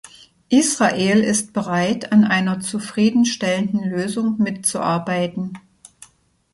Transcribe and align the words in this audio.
Israel 0.49 1.19
ist 1.19 1.53
bereit, 1.53 2.11
an 2.11 2.23
einer 2.23 2.59
zufrieden 2.59 3.23
stellenden 3.23 3.87
Lösung 3.87 4.37
mitzuarbeiten. 4.39 5.59